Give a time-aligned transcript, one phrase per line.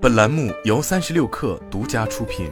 [0.00, 2.48] 本栏目由三十六氪独家出品。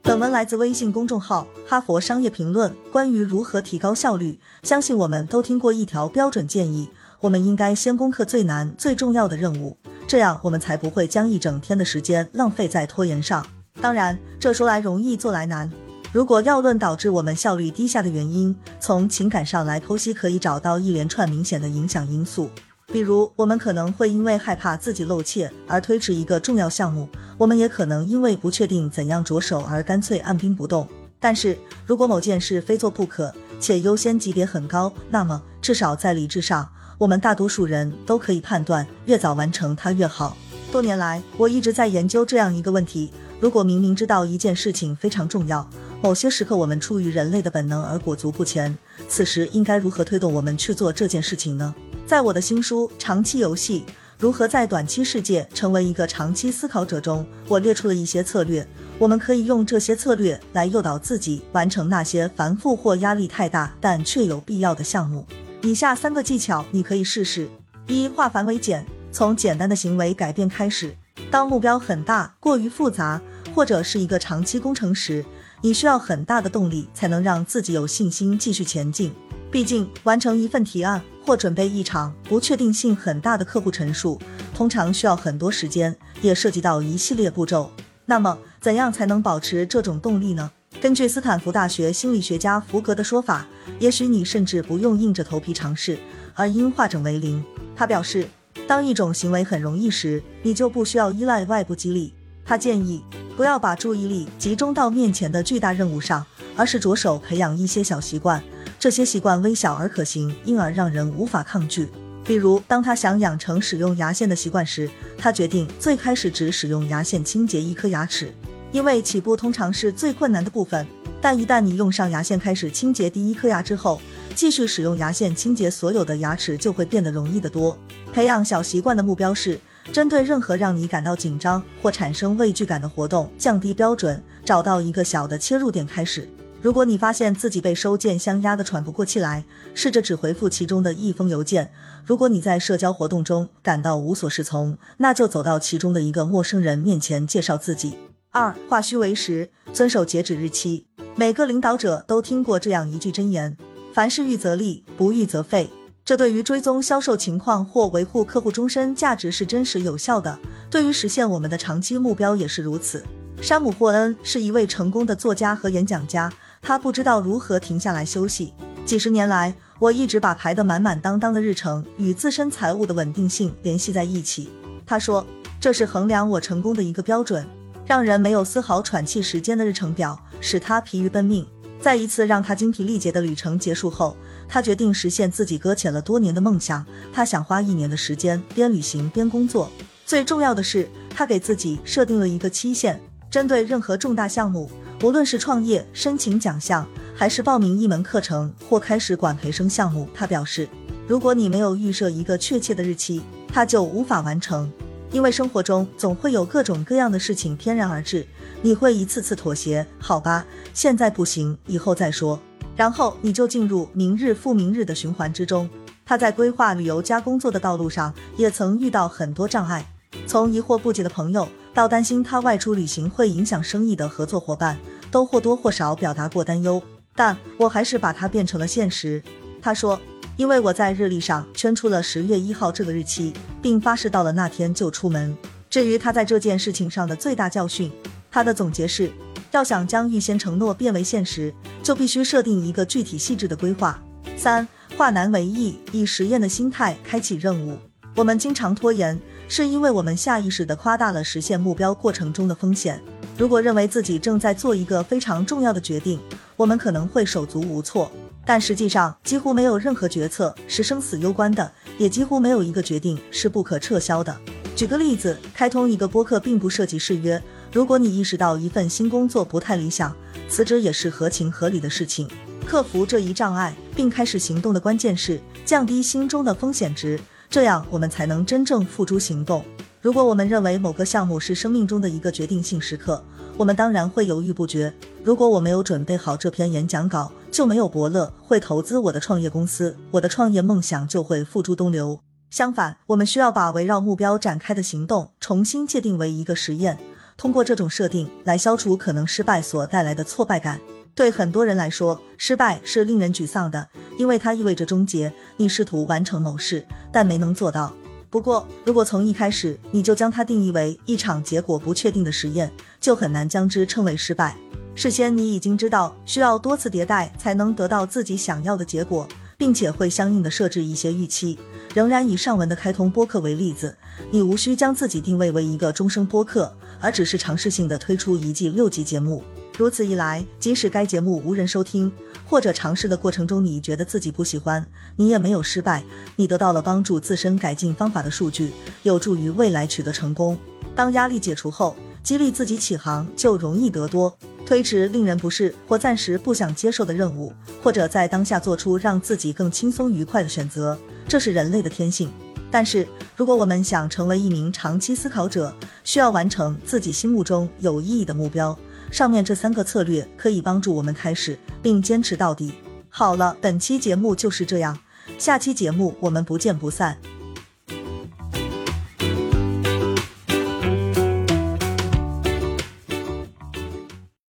[0.00, 2.70] 本文来自微信公众号《哈佛商业评论》。
[2.92, 6.88] 关于如何提高效率，相信我们都听过一条标准建议：
[7.18, 9.76] 我们应该先攻克最难、最重要的任务，
[10.06, 13.44] 这样我们才不会将一整天的时间浪费在拖延上。
[13.80, 15.68] 当然，这说来容易，做来难。
[16.12, 22.48] 如果要论导致我们效率低下的原因，从情感上来剖析，可以找到一连串明显的影响因素。
[22.94, 30.86] 比如，我们可能会因为害怕自己露怯而推迟一个重要项目；我们也可能因为不确定怎样着手而干脆按兵不动。
[31.18, 40.36] 但是如果某件事非做不可，且优先级别很高，那么至少在理智上，我们大多数人都可以判断，越早完成它越好。
[40.70, 45.68] 多年来，我一直在研究这样一个问题：如果明明知道一件事情非常重要，
[46.00, 51.74] 某些时刻我们出于人类的本能而裹足不前，此时应该如何推动我们去做这件事情呢？
[52.06, 53.82] 在我的新书《长期游戏：
[54.18, 58.66] 如何在短期世界成为一个长期思考者》中，我列出了一些策略，
[58.98, 65.26] 我们可以用这些策略来诱导自己完成那些繁复或压力太大但却有必要的项目。
[65.62, 67.48] 以下三个技巧你可以试试：
[67.86, 70.94] 一、化繁为简，从简单的行为改变开始。
[71.30, 73.20] 当目标很大、过于复杂，
[73.54, 75.24] 或者是一个长期工程时，
[75.62, 79.10] 你需要很大的动力才能让自己有信心继续前进。
[79.54, 84.20] 毕竟，完成一份提案或准备一场不确定性很大的客户陈述，
[84.52, 87.70] 通常需要很多时间，也涉及到一系列步骤。
[88.04, 90.50] 那么，怎样才能保持这种动力呢？
[90.80, 93.46] 根据斯坦福大学心理学家福格的说法，
[93.78, 96.00] 也许你甚至不用硬着头皮尝试，
[96.34, 97.40] 而应化整为零。
[97.76, 98.26] 他表示，
[98.66, 102.12] 当一种行为很容易时，你就不需要依赖外部激励。
[102.44, 103.04] 他建议。
[103.36, 106.24] 不要把注意力集中到面前的巨大任务上，
[106.56, 108.40] 而是着手培养一些小习惯。
[108.84, 111.88] 这些习惯微小而可行，因而让人无法抗拒。
[112.22, 118.30] 比如，当他想养成使用牙线的习惯时，他决定最开始只使用牙线清洁一颗牙齿，
[118.72, 120.86] 因为起步通常是最困难的部分。
[121.18, 123.98] 但一旦你用上牙线开始清洁第一颗牙之后，
[124.34, 127.78] 继续使用牙线清洁所有的牙齿就会变得容易得多。
[128.12, 129.58] 培养小习惯的目标是。
[129.92, 136.26] 针对任何让你感到紧张或产生畏惧感的活动，降低标准，找到一个小的切入点开始。
[136.64, 139.44] 如果你发现自己被收件箱压得喘不过气来，
[139.74, 141.70] 试着只回复其中的一封邮件。
[142.06, 147.98] 如果你在社交活动中感到无所适从，那就走到其中的一个陌生人面前介绍自己。
[148.30, 150.86] 二，化虚为实，遵守截止日期。
[151.14, 153.58] 每个领导者都听过这样一句箴言：
[153.92, 155.68] 凡事预则立，不预则废。
[156.02, 160.38] 这对于追踪销售情况或维护客户终身价值是真实有效的，
[160.70, 163.04] 对于实现我们的长期目标也是如此。
[163.42, 166.32] 山姆·霍恩是一位成功的作家和演讲家，
[166.64, 168.54] 他不知道如何停下来休息。
[168.86, 174.50] 几十年来，我一直把排得满满当当的日程与自身财务的稳定性联系在一起。
[174.86, 175.26] 他说，
[175.60, 177.46] 这是衡量我成功的一个标准。
[177.86, 181.46] 让人没有丝毫喘气时间的日程表，使他疲于奔命。
[181.82, 184.16] 在一次让他精疲力竭的旅程结束后，
[184.48, 186.84] 他决定实现自己搁浅了多年的梦想。
[187.12, 189.70] 他想花一年的时间边旅行边工作。
[190.06, 192.98] 最重要的是，他给自己设定了一个期限。
[193.30, 194.70] 针对任何重大项目，
[195.04, 200.66] 无论是创业、申请奖项，还是报名一门课程或开始管培生项目，他表示，
[201.06, 203.20] 如果你没有预设一个确切的日期，
[203.52, 204.72] 他就无法完成。
[205.12, 208.26] 因为生活中总会有各种各样的事情天然而至，
[208.62, 209.86] 你会一次次妥协。
[209.98, 212.40] 好吧，现在不行，以后再说。
[212.74, 215.68] 然后你就进入明日复明日的循环之中。
[216.06, 219.86] 他在规划旅游加工作的道路上，也曾遇到很多障碍，
[220.26, 224.78] 从疑惑不解的朋友，到担心他外出旅行会影响生意的合作伙伴，
[225.14, 226.82] 都或多或少表达过担忧。
[227.14, 229.22] 但我还是把它变成了现实。
[229.62, 230.00] 他说。
[230.36, 233.32] 因为我在日历上圈出了十月一号这个日期，
[233.62, 235.32] 并发誓到了那天就出门。
[235.70, 237.88] 至于他在这件事情上的最大教训，
[238.32, 239.12] 他的总结是：
[239.52, 241.54] 要想将预先承诺变为现实，
[241.84, 244.02] 就必须设定一个具体细致的规划。
[244.36, 247.78] 三化难为易，以实验的心态开启任务。
[248.16, 253.00] 我们经常拖延，是因为我们下意识地夸大了实现目标过程中的风险。
[253.36, 256.20] 如果认为自己正在做一个非常重要的决定，
[256.56, 258.10] 我们可能会手足无措。
[258.46, 264.36] 但实际上，几乎没有任何决策是生死攸关的，也几乎没有一个决定是不可撤销的。
[264.76, 267.42] 举个例子，开通一个播客并不涉及誓约。
[267.72, 270.14] 如果你意识到一份新工作不太理想，
[270.48, 272.28] 辞职也是合情合理的事情。
[272.64, 277.18] 克服这一障碍并开始行动的关键是降低心中的风险值，
[277.50, 279.64] 这样我们才能真正付诸行动。
[280.04, 283.24] 如果我们认为某个项目是生命中的一个决定性时刻，
[283.56, 284.92] 我们当然会犹豫不决。
[285.22, 292.20] 如果我没有准备好这篇演讲稿，就没有伯乐会投资我的创业公司，我的创业梦想就会付诸东流。
[292.50, 296.98] 相反，我们需要把围绕目标展开的行动重新界定为一个实验，
[297.38, 300.78] 通过这种设定来消除可能失败所带来的挫败感。
[301.14, 305.32] 对很多人来说，失败是令人沮丧的，因为它意味着终结。
[305.56, 307.94] 你试图完成某事，但没能做到。
[308.34, 312.68] 不过，如果从一开始你就将它定义为一场结果不确定的实验，
[313.00, 314.56] 就很难将之称为失败。
[314.96, 321.56] 事先你已经知道需要多次迭代才能得到自己想要的结果，并且会相应的设置一些预期。
[321.94, 323.96] 仍然以上文的开通播客为例子，
[324.32, 329.44] 你无需将自己定位为一个终生播客，而只是尝试性的推出一季六集节目。
[329.78, 332.10] 如此一来，即使该节目无人收听，
[332.54, 334.86] 或者尝试的过程中你觉得自己不喜欢，
[335.16, 336.04] 你也没有失败，
[336.36, 338.70] 你得到了帮助自身改进方法的数据，
[339.02, 340.56] 有助于未来取得成功。
[340.94, 344.32] 当压力解除后，激励自己起航就容易得多。
[344.64, 347.52] 推迟令人不适或暂时不想接受的任务，
[347.82, 350.96] 或者在当下做出让自己更轻松愉快的选择，
[351.26, 352.30] 这是人类的天性。
[352.70, 353.04] 但是，
[353.34, 355.74] 如果我们想成为一名长期思考者，
[356.04, 358.78] 需要完成自己心目中有意义的目标。
[359.14, 362.72] 上面这三个策略可以帮助我们开始并坚持到底。
[363.08, 364.98] 好了，本期节目就是这样，
[365.38, 367.16] 下期节目我们不见不散。